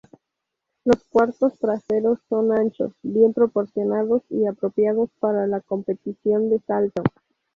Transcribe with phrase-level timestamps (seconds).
[0.83, 7.03] Los cuartos traseros son anchos, bien proporcionados y apropiados para la competición de salto.